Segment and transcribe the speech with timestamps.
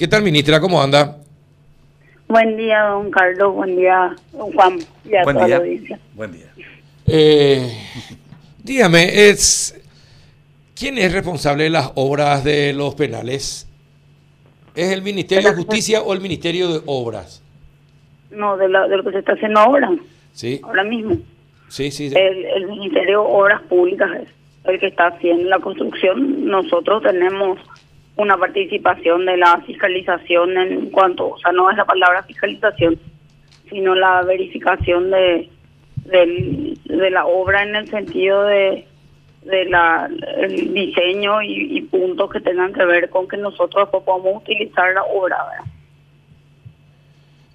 [0.00, 0.60] ¿Qué tal, ministra?
[0.60, 1.16] ¿Cómo anda?
[2.28, 3.52] Buen día, don Carlos.
[3.52, 4.78] Buen día, don Juan.
[5.04, 5.56] Y a Buen toda día.
[5.56, 5.98] la audiencia.
[6.14, 6.46] Buen día.
[7.08, 7.68] Eh,
[8.62, 9.76] dígame, es,
[10.78, 13.66] ¿quién es responsable de las obras de los penales?
[14.76, 17.42] ¿Es el Ministerio de Justicia o el Ministerio de Obras?
[18.30, 19.90] No, de, la- de lo que se está haciendo ahora,
[20.32, 21.16] Sí, ahora mismo.
[21.66, 22.10] sí, sí.
[22.10, 22.14] sí.
[22.16, 24.28] El, el Ministerio de Obras Públicas es
[24.62, 26.44] el que está haciendo la construcción.
[26.46, 27.58] Nosotros tenemos
[28.18, 32.98] una participación de la fiscalización en cuanto, o sea, no es la palabra fiscalización,
[33.70, 35.48] sino la verificación de,
[36.04, 38.86] del- de la obra en el sentido de,
[39.44, 44.42] de la el diseño y, puntos que tengan que ver con que nosotros después podamos
[44.42, 45.36] utilizar la obra.
[45.50, 45.72] ¿verdad?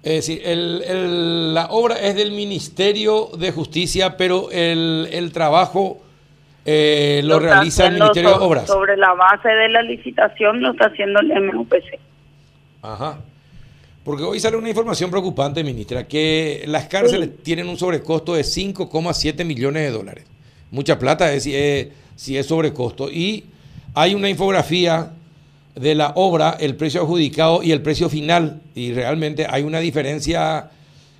[0.02, 5.98] Es decir, la obra es del Ministerio de Justicia, pero el, el trabajo
[6.64, 8.66] eh, lo, realiza el Ministerio de so- Obras.
[8.66, 11.98] Sobre la base de la licitación lo está haciendo el MUPC.
[12.82, 13.18] Ajá.
[14.04, 19.44] Porque hoy sale una información preocupante, ministra, que las cárceles tienen un sobrecosto de 5,7
[19.44, 20.24] millones de dólares.
[20.70, 23.10] Mucha plata es, si es, si es sobrecosto.
[23.10, 23.44] Y
[23.94, 25.10] hay una infografía
[25.74, 28.60] de la obra, el precio adjudicado y el precio final.
[28.74, 30.70] Y realmente hay una diferencia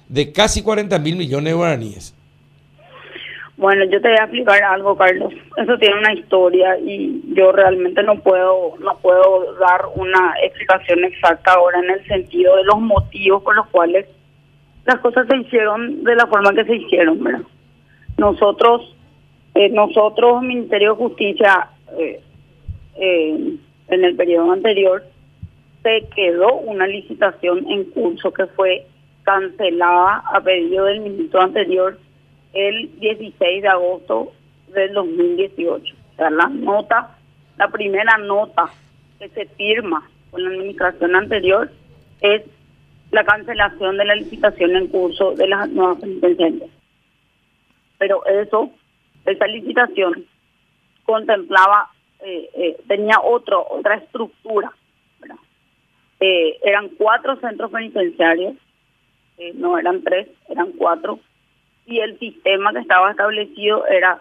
[0.09, 2.15] de casi 40 mil millones de guaraníes.
[3.57, 5.33] Bueno, yo te voy a explicar algo, Carlos.
[5.57, 11.53] Eso tiene una historia y yo realmente no puedo no puedo dar una explicación exacta
[11.53, 14.07] ahora en el sentido de los motivos por los cuales
[14.87, 17.43] las cosas se hicieron de la forma que se hicieron, ¿verdad?
[18.19, 18.95] Nosotros,
[19.55, 22.21] eh, nosotros, Ministerio de Justicia, eh,
[22.97, 23.57] eh,
[23.89, 25.05] en el periodo anterior,
[25.83, 28.87] se quedó una licitación en curso que fue
[29.23, 31.99] cancelada a pedido del ministro anterior
[32.55, 34.33] el 16 de agosto
[34.69, 35.95] del 2018.
[35.95, 37.17] O sea, la nota,
[37.59, 38.71] la primera nota
[39.19, 41.71] que se firma con la administración anterior
[42.21, 42.43] es
[43.11, 46.71] la cancelación de la licitación en curso de las nuevas penitenciarias.
[47.99, 48.71] Pero eso,
[49.25, 50.27] esa licitación
[51.05, 51.91] contemplaba,
[52.21, 54.73] eh, eh, tenía otro, otra estructura.
[56.21, 58.55] Eh, eran cuatro centros penitenciarios,
[59.55, 61.19] no eran tres, eran cuatro,
[61.87, 64.21] y el sistema que estaba establecido era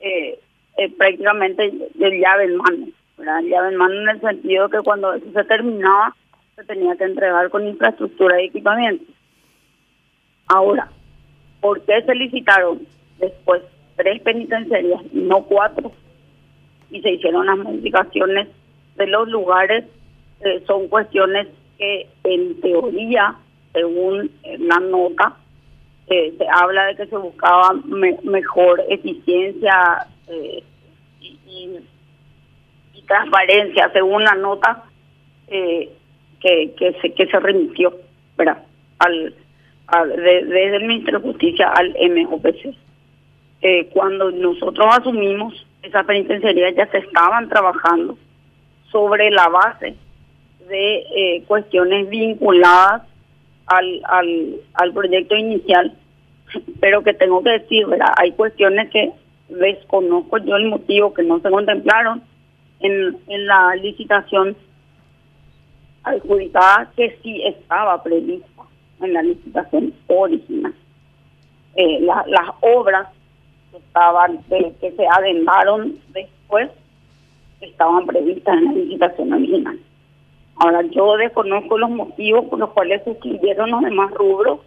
[0.00, 0.38] eh,
[0.76, 2.86] eh, prácticamente de llave en mano,
[3.16, 3.40] ¿verdad?
[3.42, 6.14] llave en mano en el sentido que cuando eso se terminaba
[6.56, 9.04] se tenía que entregar con infraestructura y equipamiento.
[10.48, 10.88] Ahora,
[11.60, 12.80] ¿por qué se licitaron
[13.18, 13.62] después
[13.96, 15.92] tres penitenciarias y no cuatro?
[16.90, 18.48] Y se hicieron las modificaciones
[18.96, 19.84] de los lugares,
[20.40, 21.46] eh, son cuestiones
[21.76, 23.36] que en teoría,
[23.74, 25.36] según la nota,
[26.08, 30.62] eh, se habla de que se buscaba me- mejor eficiencia eh,
[31.20, 31.80] y, y-
[33.06, 34.82] transparencia, según la nota
[35.46, 35.88] eh,
[36.40, 37.94] que, que, se, que se remitió
[38.36, 38.64] ¿verdad?
[38.98, 39.32] Al,
[40.08, 42.74] de- desde el Ministerio de Justicia al MOPC.
[43.62, 48.18] Eh, cuando nosotros asumimos, esas penitenciarías ya se estaban trabajando
[48.90, 49.94] sobre la base
[50.68, 53.02] de cuestiones vinculadas
[53.66, 55.92] al, al, al proyecto inicial,
[56.80, 58.12] pero que tengo que decir, ¿verdad?
[58.16, 59.12] Hay cuestiones que
[59.48, 62.22] desconozco yo el motivo que no se contemplaron
[62.80, 64.56] en, en la licitación
[66.04, 68.62] adjudicada que sí estaba prevista
[69.00, 70.74] en la licitación original.
[71.74, 73.08] Eh, la- las obras
[73.70, 76.70] que estaban que, que se adendaron después
[77.60, 79.78] estaban previstas en la licitación original.
[80.58, 84.60] Ahora, yo desconozco los motivos por los cuales excluyeron los demás rubros,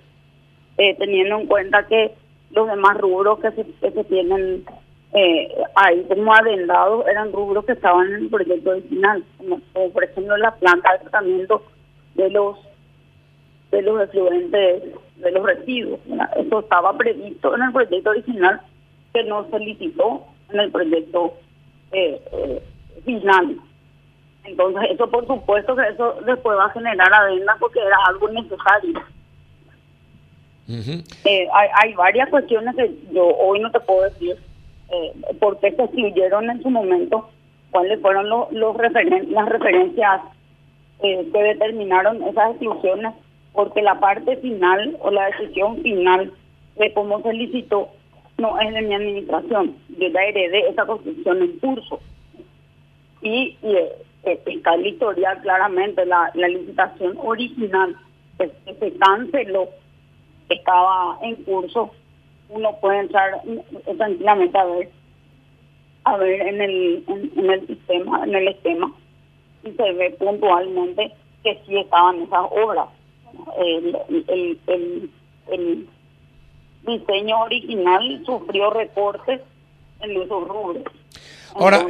[0.77, 2.13] eh, teniendo en cuenta que
[2.51, 4.63] los demás rubros que se, tienen
[5.13, 9.59] eh, ahí como adendados eran rubros que estaban en el proyecto original, como,
[9.91, 11.63] por ejemplo la planta de tratamiento
[12.16, 12.57] de los
[13.72, 14.83] de los efluentes,
[15.17, 15.99] de los residuos.
[16.38, 18.61] Eso estaba previsto en el proyecto original
[19.13, 21.33] que no se licitó en el proyecto
[21.91, 22.61] eh,
[23.05, 23.59] final.
[24.44, 29.02] Entonces, eso por supuesto que eso después va a generar adenda porque era algo necesario.
[31.25, 34.37] Eh, hay, hay varias cuestiones que yo hoy no te puedo decir
[34.91, 37.29] eh, por qué se excluyeron en su momento,
[37.72, 40.22] cuáles fueron los, los referen- las referencias
[41.02, 43.14] eh, que determinaron esas exclusiones,
[43.53, 46.31] porque la parte final o la decisión final
[46.75, 47.90] de cómo se licitó
[48.37, 49.75] no es de mi administración.
[49.97, 51.99] Yo ya heredé esa construcción en curso.
[53.22, 53.75] Y, y,
[54.23, 57.95] eh, eh, está en la historia claramente la, la licitación original
[58.37, 59.69] que, que se canceló
[60.49, 61.91] estaba en curso,
[62.49, 64.89] uno puede entrar mm, tranquilamente a ver,
[66.05, 68.91] a ver en el, en, en el sistema, en el esquema,
[69.63, 71.11] y se ve puntualmente
[71.43, 72.87] que sí estaban esas obras.
[73.57, 75.09] El, el, el,
[75.51, 75.87] el
[76.85, 79.41] diseño original sufrió recortes
[80.01, 80.83] en esos rubros.
[81.53, 81.85] Ahora,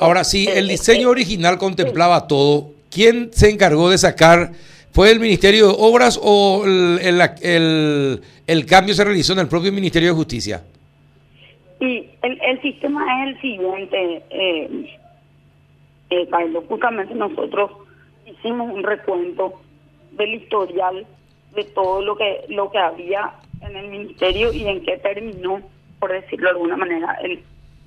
[0.00, 2.70] ahora sí, el eh, diseño eh, original contemplaba todo.
[2.90, 4.52] ¿Quién se encargó de sacar?
[4.92, 6.98] ¿Fue el Ministerio de Obras o el,
[7.42, 10.62] el, el, cambio se realizó en el propio Ministerio de Justicia?
[11.80, 14.96] Y el, el sistema es el siguiente, eh,
[16.10, 16.64] eh, Carlos.
[16.68, 17.70] Justamente nosotros
[18.26, 19.60] hicimos un recuento
[20.12, 21.06] del historial
[21.54, 25.60] de todo lo que lo que había en el ministerio y en qué terminó,
[26.00, 27.40] por decirlo de alguna manera, el,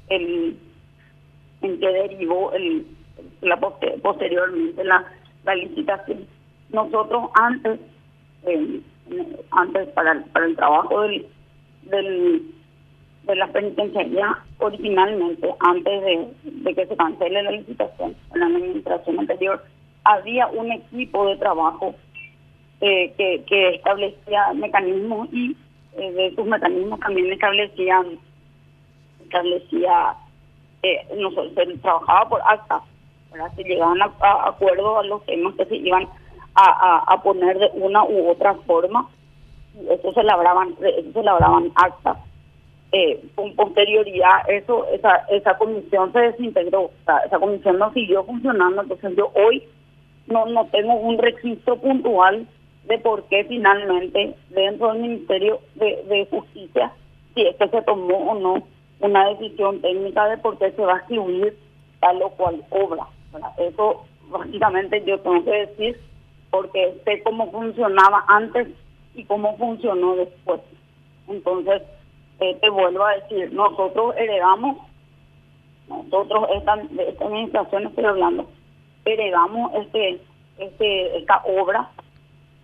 [0.09, 0.55] el
[1.61, 2.85] en qué derivó el,
[3.41, 5.05] la posteriormente la,
[5.43, 6.27] la licitación.
[6.69, 7.79] Nosotros antes,
[9.51, 11.25] antes para, para el trabajo del,
[11.83, 12.43] del
[13.23, 19.63] de la penitenciaría originalmente, antes de, que se cancele la licitación en la administración anterior,
[20.03, 21.93] había un equipo de trabajo
[22.81, 25.55] eh, que, que establecía mecanismos y
[25.97, 28.19] eh, de sus mecanismos también establecían
[29.23, 30.15] establecía
[30.83, 31.07] eh,
[31.55, 32.81] se trabajaba por acta
[33.55, 36.07] se llegaban a, a acuerdos a los temas que se iban
[36.55, 39.09] a, a, poner de una u otra forma.
[39.75, 42.17] Y eso se labraban eso se labraban actas.
[42.91, 46.91] Eh, con posterioridad eso esa esa comisión se desintegró
[47.25, 48.81] esa comisión no siguió funcionando.
[48.81, 49.63] Entonces yo hoy
[50.27, 52.45] no no tengo un registro puntual
[52.87, 56.91] de por qué finalmente dentro del Ministerio de, Justicia,
[57.33, 58.63] si es se tomó o no
[59.01, 61.57] una decisión técnica de por qué se va a escribir
[61.99, 63.07] tal o cual obra.
[63.57, 65.99] Eso básicamente yo tengo que decir
[66.49, 68.67] porque sé cómo funcionaba antes
[69.15, 70.61] y cómo funcionó después.
[71.27, 71.81] Entonces,
[72.39, 74.77] eh, te vuelvo a decir, nosotros heredamos,
[75.87, 78.49] nosotros esta, de esta administración estoy hablando,
[79.05, 80.21] heredamos este,
[80.57, 81.89] este, esta obra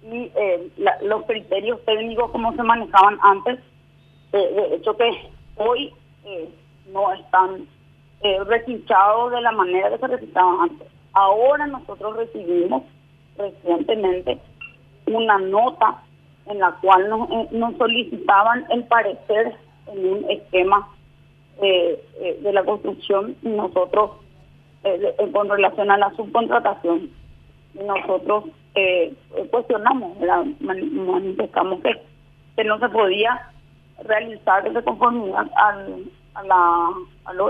[0.04, 0.72] y eh,
[1.04, 3.60] los criterios técnicos como se manejaban antes,
[4.34, 5.10] eh, de hecho que
[5.58, 5.94] hoy
[6.28, 6.50] eh,
[6.92, 7.68] no están
[8.22, 10.88] eh, de la manera que se registraban antes.
[11.14, 12.84] Ahora nosotros recibimos
[13.38, 14.40] recientemente
[15.08, 16.04] una nota
[16.48, 19.56] en la cual nos, nos solicitaban el parecer
[19.88, 20.88] en un esquema
[21.60, 24.12] de la construcción y nosotros
[25.34, 27.10] con relación a la subcontratación
[27.86, 28.46] nosotros
[28.76, 29.14] eh,
[29.52, 30.18] cuestionamos,
[30.60, 32.02] manifestamos que,
[32.56, 33.52] que no se podía
[34.04, 36.04] realizar de conformidad al,
[36.36, 36.94] a la,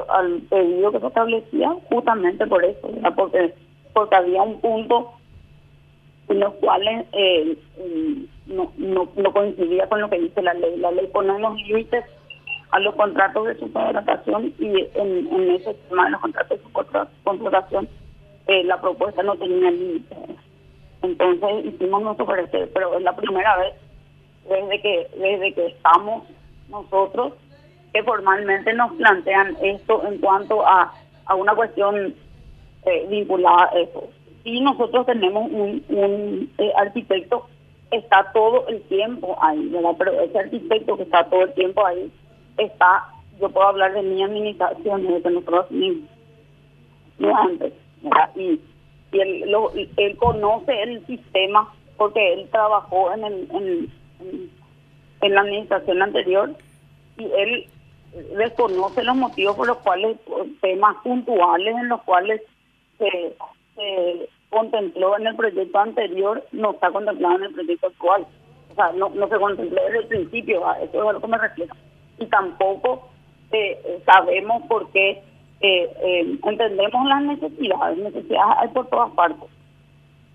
[0.09, 3.53] al pedido que se establecía justamente por eso, porque
[3.94, 5.11] porque había un punto
[6.27, 7.57] en los cuales eh,
[8.45, 10.77] no, no, no coincidía con lo que dice la ley.
[10.77, 12.05] La ley pone unos límites
[12.71, 17.89] a los contratos de subcontratación y en, en ese tema de los contratos de subcontratación
[18.47, 20.17] eh, la propuesta no tenía límites.
[21.01, 23.73] Entonces hicimos nuestro parecer, pero es la primera vez
[24.47, 26.23] desde que desde que estamos
[26.69, 27.33] nosotros
[27.93, 30.93] que formalmente nos plantean esto en cuanto a,
[31.25, 32.13] a una cuestión
[32.85, 34.09] eh, vinculada a eso.
[34.43, 37.47] Si nosotros tenemos un, un eh, arquitecto,
[37.91, 39.95] está todo el tiempo ahí, ¿verdad?
[39.97, 42.11] Pero ese arquitecto que está todo el tiempo ahí,
[42.57, 43.05] está,
[43.39, 46.09] yo puedo hablar de mi administración, de nosotros mismos,
[47.19, 47.73] no antes,
[48.35, 48.59] Y
[49.11, 54.51] y él, lo, él conoce el sistema porque él trabajó en, el, en, en,
[55.36, 56.55] la administración anterior
[57.17, 57.67] y él
[58.38, 60.17] desconoce los motivos por los cuales
[60.62, 62.41] temas puntuales en los cuales
[62.98, 63.36] se,
[64.50, 68.25] contempló en el proyecto anterior no está contemplado en el proyecto actual.
[68.72, 71.75] O sea, no, no se contempló desde el principio, eso es a que me refiero.
[72.17, 73.10] Y tampoco
[73.51, 75.22] eh, sabemos por qué
[75.60, 79.50] eh, eh, entendemos las necesidades, necesidades hay por todas partes,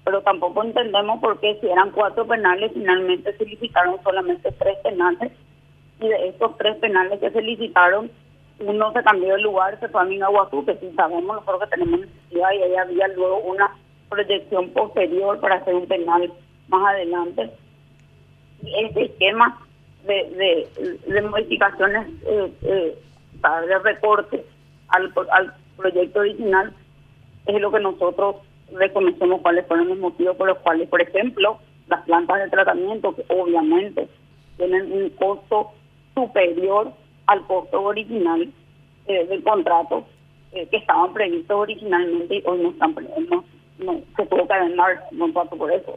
[0.04, 5.32] pero tampoco entendemos por qué si eran cuatro penales, finalmente se licitaron solamente tres penales,
[6.00, 8.11] y de estos tres penales que se licitaron,
[8.59, 12.00] uno se cambió de lugar, se fue a Minaguazú, que sí sabemos nosotros que tenemos
[12.00, 13.71] necesidad, y ahí había luego una
[14.09, 16.32] proyección posterior para hacer un penal
[16.68, 17.50] más adelante.
[18.62, 19.61] Y este esquema
[20.04, 20.68] de,
[21.23, 22.99] modificaciones, eh, eh,
[23.68, 24.42] de recortes,
[24.88, 26.73] al, al proyecto original
[27.47, 28.37] es lo que nosotros
[28.78, 33.24] reconocemos cuáles fueron los motivos por los cuales, por ejemplo, las plantas de tratamiento, que
[33.28, 34.08] obviamente
[34.56, 35.72] tienen un costo
[36.14, 36.92] superior
[37.26, 38.48] al costo original
[39.06, 40.06] eh, del contrato
[40.52, 42.94] eh, que estaban previstos originalmente y hoy no están
[43.30, 43.44] no,
[43.78, 45.96] no se tuvo que vender contrato por eso.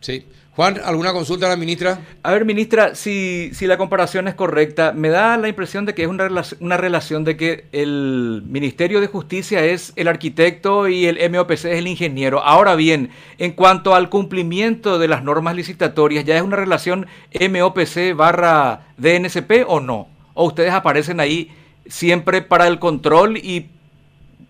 [0.00, 0.26] Sí.
[0.56, 2.00] Juan, ¿alguna consulta a la ministra?
[2.22, 6.04] A ver, ministra, si, si la comparación es correcta, me da la impresión de que
[6.04, 11.18] es una, una relación de que el Ministerio de Justicia es el arquitecto y el
[11.30, 12.42] MOPC es el ingeniero.
[12.42, 17.06] Ahora bien, en cuanto al cumplimiento de las normas licitatorias, ¿ya es una relación
[17.38, 20.08] MOPC barra DNCP o no?
[20.32, 21.50] ¿O ustedes aparecen ahí
[21.86, 23.66] siempre para el control y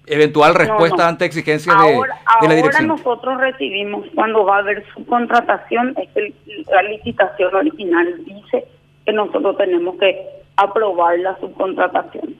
[0.07, 2.91] eventual respuesta ante exigencias de, la dirección.
[2.91, 6.33] Ahora nosotros recibimos, cuando va a haber subcontratación, es que
[6.71, 8.65] la licitación original dice
[9.05, 10.17] que nosotros tenemos que
[10.57, 12.37] aprobar la subcontratación.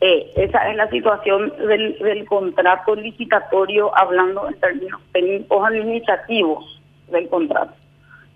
[0.00, 6.80] Eh, esa es la situación del, del contrato licitatorio, hablando en términos técnicos administrativos
[7.10, 7.72] del contrato.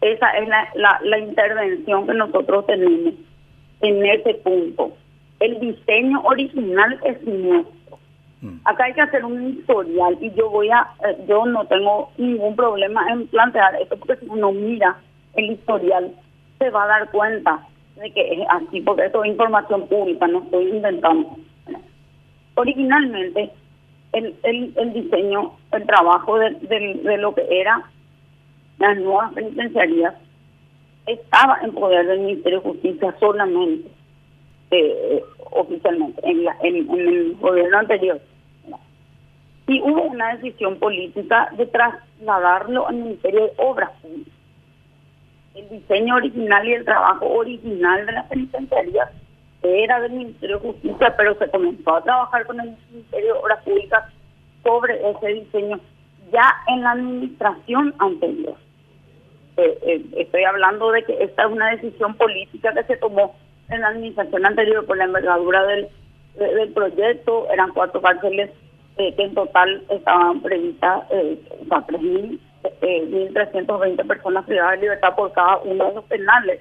[0.01, 3.15] Esa es la, la, la intervención que nosotros tenemos
[3.81, 4.93] en ese punto.
[5.41, 7.78] El diseño original es nuestro.
[8.65, 12.55] Acá hay que hacer un historial y yo voy a, eh, yo no tengo ningún
[12.55, 14.97] problema en plantear esto porque si uno mira
[15.35, 16.13] el historial
[16.59, 17.67] se va a dar cuenta
[17.97, 21.37] de que es así, porque esto es información pública, no estoy inventando.
[22.55, 23.51] Originalmente,
[24.13, 27.83] el, el, el diseño, el trabajo de, de, lo que era
[28.79, 30.15] las nuevas penitenciarías
[31.07, 33.91] estaba en poder del Ministerio de Justicia solamente,
[34.71, 38.21] eh, oficialmente, en, en el gobierno anterior
[39.69, 44.33] y hubo una decisión política de trasladarlo al Ministerio de Obras Públicas.
[45.55, 49.11] El diseño original y el trabajo original de la penitenciaría
[49.63, 53.63] era del Ministerio de Justicia, pero se comenzó a trabajar con el Ministerio de Obras
[53.63, 54.05] Públicas
[54.63, 55.79] sobre ese diseño
[56.33, 58.55] ya en la administración anterior.
[59.59, 63.35] Eh, eh, estoy hablando de que esta es una decisión política que se tomó
[63.71, 65.89] en la administración anterior por la envergadura del,
[66.73, 68.51] proyecto, eran cuatro cárceles
[68.97, 72.41] eh, que en total estaban previstas eh, o sea, 1.320
[74.01, 76.61] eh, personas privadas de libertad por cada uno de los penales.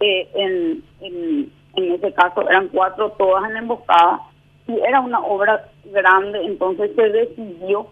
[0.00, 4.20] Eh, en ese caso eran cuatro, todas en emboscada,
[4.66, 7.86] y era una obra grande, entonces se decidió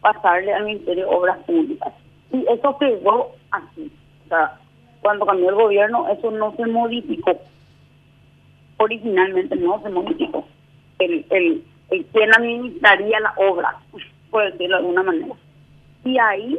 [0.00, 1.92] pasarle al Ministerio de Obras Públicas.
[2.32, 3.90] Y eso quedó así.
[4.26, 4.58] O sea,
[5.02, 7.32] cuando cambió el gobierno, eso no se modificó.
[8.80, 10.46] Originalmente no se modificó.
[10.98, 11.62] El, el,
[12.12, 13.76] quién administraría la obra,
[14.30, 15.34] por decirlo de alguna manera.
[16.02, 16.58] Y ahí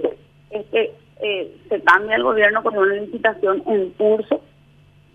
[0.51, 4.40] es que eh, se cambia el gobierno con una licitación en curso.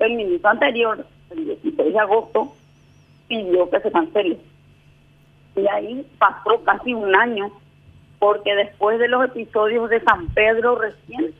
[0.00, 2.52] El ministro anterior, el 16 de agosto,
[3.28, 4.38] pidió que se cancele.
[5.54, 7.52] Y ahí pasó casi un año,
[8.18, 11.32] porque después de los episodios de San Pedro recién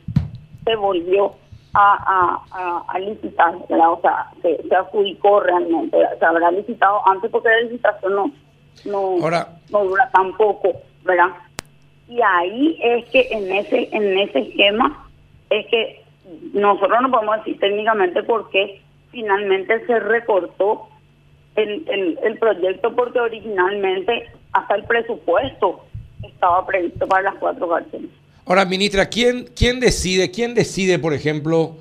[0.63, 1.35] se volvió
[1.79, 7.49] a, a, a, licitar, o sea, se, se adjudicó realmente, se habrá licitado antes porque
[7.49, 8.31] la licitación no
[8.85, 9.17] no,
[9.71, 11.29] no dura tampoco, ¿verdad?
[12.07, 15.07] Y ahí es que en ese en ese esquema
[15.49, 16.03] es que
[16.53, 18.81] nosotros no podemos decir técnicamente por qué
[19.11, 20.87] finalmente se recortó
[21.55, 25.81] el, el, el proyecto porque originalmente hasta el presupuesto
[26.23, 28.09] estaba previsto para las cuatro cárceles.
[28.47, 31.75] Ahora, ministra, ¿quién, quién decide, quién decide, por ejemplo,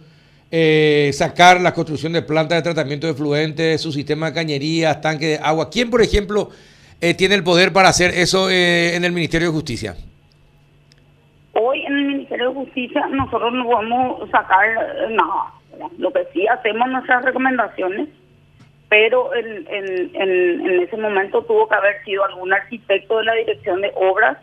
[0.51, 5.27] eh, sacar la construcción de plantas de tratamiento de fluentes, su sistema de cañerías, tanque
[5.27, 5.71] de agua?
[5.71, 6.51] ¿Quién, por ejemplo,
[7.01, 9.95] eh, tiene el poder para hacer eso eh, en el Ministerio de Justicia?
[11.53, 14.67] Hoy en el Ministerio de Justicia nosotros no podemos sacar
[15.11, 15.53] nada.
[15.99, 18.09] Lo que sí hacemos nuestras recomendaciones,
[18.89, 23.93] pero en, en, ese momento tuvo que haber sido algún arquitecto de la Dirección de
[23.95, 24.39] Obras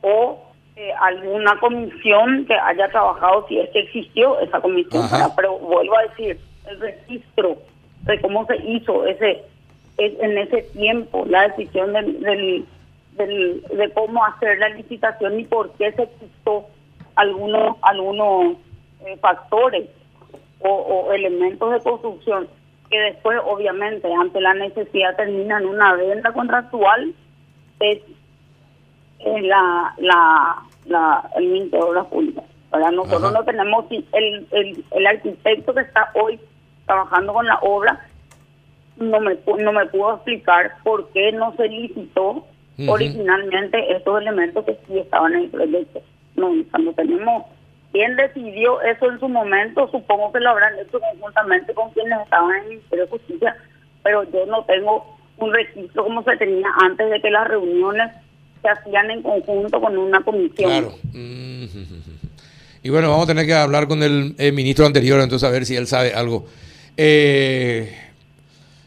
[0.00, 0.49] o
[0.80, 5.04] eh, alguna comisión que haya trabajado, si es que existió esa comisión.
[5.36, 7.58] Pero vuelvo a decir, el registro
[8.04, 9.44] de cómo se hizo ese
[9.98, 15.92] en ese tiempo la decisión del, del, de cómo hacer la licitación y por qué
[15.92, 16.64] se quitó
[17.16, 18.56] algunos algunos
[19.04, 19.90] eh, factores
[20.60, 22.48] o, elementos de construcción
[22.88, 27.12] que después obviamente ante la necesidad terminan una venta contractual
[27.80, 27.98] es,
[29.42, 32.44] la, la, la el Ministerio de Obras Públicas.
[32.70, 36.38] Para nosotros no tenemos el, el, el arquitecto que está hoy
[36.86, 38.06] trabajando con la obra
[39.00, 42.46] no me, no me pudo explicar por qué no se licitó
[42.86, 46.00] originalmente estos elementos que sí estaban en el proyecto.
[46.36, 47.44] No, cuando tenemos
[47.92, 52.50] quién decidió eso en su momento, supongo que lo habrán hecho conjuntamente con quienes estaban
[52.56, 53.56] en el Ministerio de Justicia,
[54.02, 58.12] pero yo no tengo un registro como se tenía antes de que las reuniones
[58.62, 60.70] se hacían en conjunto con una comisión.
[60.70, 60.94] Claro.
[62.82, 65.66] Y bueno, vamos a tener que hablar con el, el ministro anterior, entonces a ver
[65.66, 66.46] si él sabe algo.
[66.96, 67.94] Eh,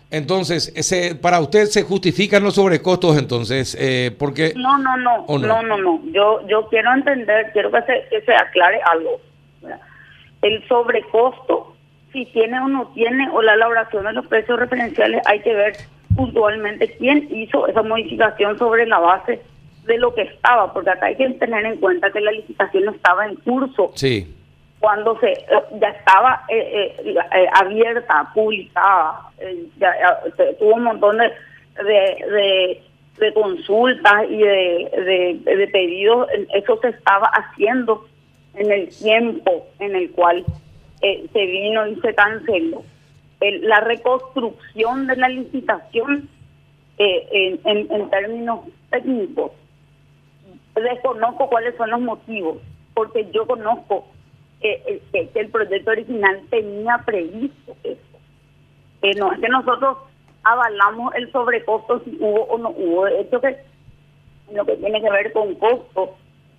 [0.09, 4.53] Entonces, ese, para usted se justifican los sobrecostos entonces, eh, porque...
[4.55, 6.01] No, no, no, no, no, no, no.
[6.11, 9.19] Yo, yo quiero entender, quiero que se, que se aclare algo.
[10.41, 11.75] El sobrecosto,
[12.11, 15.77] si tiene o no tiene, o la elaboración de los precios referenciales, hay que ver
[16.15, 19.41] puntualmente quién hizo esa modificación sobre la base
[19.85, 23.27] de lo que estaba, porque acá hay que tener en cuenta que la licitación estaba
[23.27, 23.91] en curso.
[23.95, 24.33] Sí
[24.83, 25.33] cuando se
[25.79, 29.29] ya estaba eh, eh, eh, abierta, publicada,
[29.77, 30.19] ya,
[30.59, 32.81] tuvo un montón de,
[33.17, 38.05] de, consultas y de, de, pedidos, eso se estaba haciendo
[38.55, 40.43] en el tiempo en el cual
[40.99, 42.83] se vino y se canceló.
[43.39, 46.27] la reconstrucción de la licitación
[46.97, 48.59] en, en términos
[48.89, 49.53] técnicos,
[50.81, 52.57] desconozco cuáles son los motivos,
[52.93, 54.07] porque yo conozco
[54.59, 55.01] que,
[55.35, 57.99] el proyecto original tenía previsto eso.
[59.01, 59.97] Eh, no es que nosotros
[60.43, 63.05] avalamos el sobrecosto si hubo o no hubo.
[63.05, 63.57] De hecho, que
[64.51, 66.15] lo que tiene que ver con costo,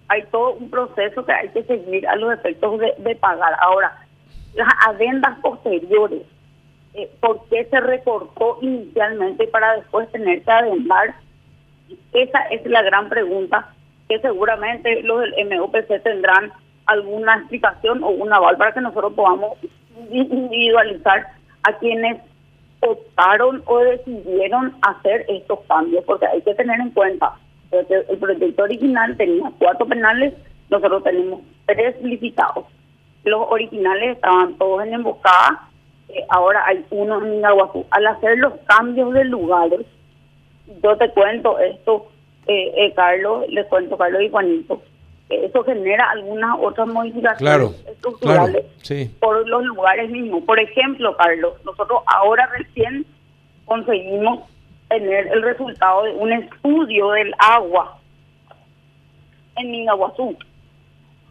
[0.08, 3.54] hay todo un proceso que hay que seguir a los efectos de, pagar.
[3.60, 4.06] Ahora,
[4.54, 6.22] las adendas posteriores,
[6.94, 11.14] eh, ¿por qué se recortó inicialmente para después tener que adendar?
[12.12, 13.74] Esa es la gran pregunta
[14.08, 16.52] que seguramente los del MOPC tendrán
[16.86, 19.58] alguna explicación o un aval para que nosotros podamos
[20.10, 21.26] individualizar
[21.62, 22.20] a quienes
[22.80, 27.34] optaron o decidieron hacer estos cambios, porque hay que tener en cuenta
[27.70, 30.34] que el proyecto original tenía cuatro penales,
[30.70, 32.66] nosotros tenemos tres licitados.
[33.24, 35.68] Los originales estaban todos en emboscada,
[36.10, 37.86] eh, ahora hay uno en Minaguazú.
[37.90, 39.86] Al hacer los cambios de lugares,
[40.82, 42.08] yo te cuento esto,
[42.46, 44.82] eh, eh, Carlos, les cuento Carlos y Juanito,
[45.30, 48.66] eso genera algunas otras modificaciones estructurales
[49.20, 50.42] por los lugares mismos.
[50.44, 53.06] Por ejemplo, Carlos, nosotros ahora recién
[53.64, 54.40] conseguimos
[54.88, 57.98] tener el resultado de un estudio del agua
[59.56, 60.36] en Mingaguazú.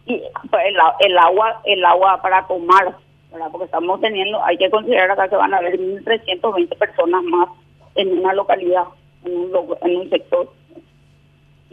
[0.05, 2.96] Y pues, el, el agua el agua para tomar,
[3.51, 7.50] porque estamos teniendo, hay que considerar acá que van a haber 1.320 personas más
[7.96, 8.86] en una localidad,
[9.24, 10.50] en un, en un sector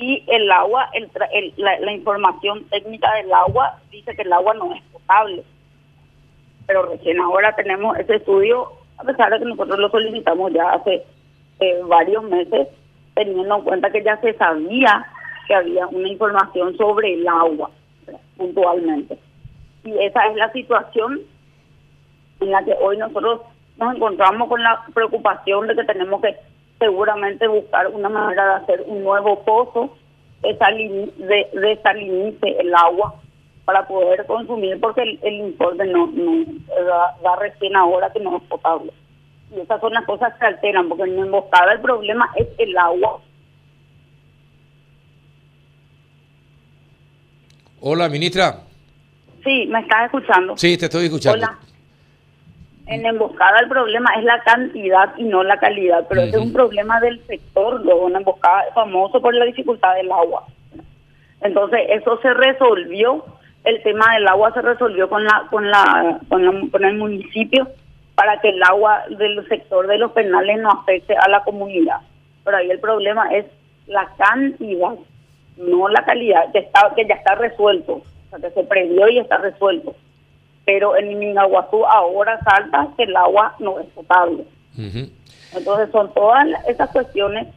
[0.01, 1.11] y el agua, el,
[1.59, 5.45] la, información técnica del agua dice que el agua no es potable.
[6.67, 11.05] Pero recién ahora tenemos ese estudio, a pesar de que nosotros lo solicitamos ya hace
[11.61, 12.69] eh, varios meses,
[13.15, 15.05] teniendo en cuenta que ya se sabía
[15.47, 17.71] que había una información sobre el agua,
[18.39, 19.19] puntualmente.
[19.85, 21.21] Y esa es la situación
[22.41, 23.43] en la que hoy nosotros
[23.77, 26.37] nos encontramos con la preocupación de que tenemos que
[26.79, 29.95] seguramente buscar una manera de hacer un nuevo pozo,
[30.43, 33.15] desalinice el agua
[33.65, 36.45] para poder consumir, porque el, informe no, no
[37.23, 38.93] da, recién ahora que no es potable.
[39.55, 43.21] Y esas son las cosas que alteran, porque en emboscada el problema es el agua.
[47.81, 48.61] Hola, ministra.
[49.45, 50.57] Sí, ¿me estás escuchando?
[50.57, 51.47] Sí, te estoy escuchando.
[51.47, 51.70] Hola
[52.91, 57.01] en emboscada el problema es la cantidad y no la calidad, pero es un problema
[57.01, 60.45] del sector, luego una emboscada es famoso por la dificultad del agua.
[61.41, 63.25] Entonces, eso se resolvió,
[63.63, 67.69] el tema del agua se resolvió con la con la con, el municipio
[68.17, 72.01] para que el agua del sector de los penales no afecte a la comunidad.
[72.45, 73.47] Pero ahí el problema es
[73.87, 74.97] la cantidad,
[75.59, 79.21] no la calidad, que está que ya está resuelto, o sea, que se previó y
[79.21, 79.95] está resuelto
[80.65, 84.45] pero en Minaguazú ahora salta que el agua no es potable.
[84.77, 87.49] Entonces son todas esas cuestiones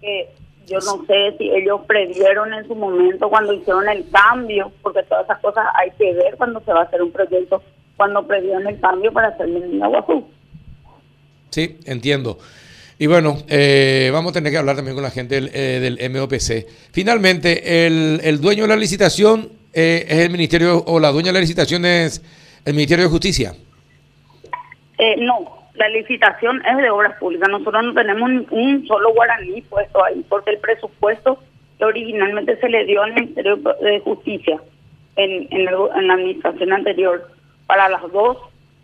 [0.00, 0.28] que
[0.66, 5.24] yo no sé si ellos previeron en su momento cuando hicieron el cambio, porque todas
[5.24, 7.62] esas cosas hay que ver cuando se va a hacer un proyecto,
[7.96, 10.28] cuando previeron el cambio para hacer en Minaguazú.
[11.50, 12.38] Sí, entiendo.
[12.98, 16.66] Y bueno, eh, vamos a tener que hablar también con la gente del, eh, MOPC.
[16.92, 21.34] Finalmente, el, el, dueño de la licitación eh, es el ministerio, o la dueña de
[21.34, 22.20] la licitación es
[22.64, 23.54] el Ministerio de Justicia?
[24.98, 27.48] Eh, no, la licitación es de obras públicas.
[27.48, 31.38] Nosotros no tenemos un solo guaraní puesto ahí, porque el presupuesto
[31.78, 34.60] que originalmente se le dio al Ministerio de Justicia
[35.14, 37.30] en, en, la administración anterior
[37.68, 38.36] para las dos,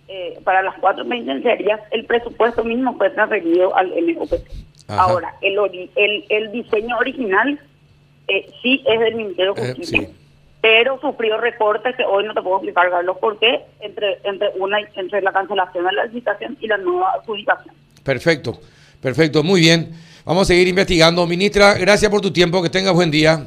[0.07, 4.48] eh, para las cuatro penitenciarias, el presupuesto mismo fue transferido al MOPC.
[4.87, 5.59] Ahora, el,
[5.96, 7.59] el, el diseño original
[8.28, 10.09] eh, sí es del Ministerio de eh, Justicia
[10.64, 14.79] pero sufrió recortes que hoy no te puedo explicar, Carlos, por qué entre, entre, una,
[14.96, 17.74] entre la cancelación de la licitación y la nueva adjudicación.
[18.03, 18.59] Perfecto,
[19.03, 19.90] perfecto, muy bien.
[20.24, 21.27] Vamos a seguir investigando.
[21.27, 23.46] Ministra, gracias por tu tiempo, que tengas buen día.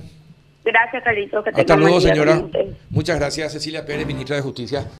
[0.63, 1.43] Gracias, Carlitos.
[1.51, 2.39] Hasta luego, señora.
[2.91, 4.88] Muchas gracias, Cecilia Pérez, ministra de Justicia.